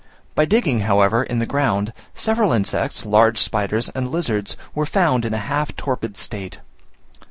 [0.33, 5.33] By digging, however, in the ground, several insects, large spiders, and lizards were found in
[5.35, 6.57] a half torpid state.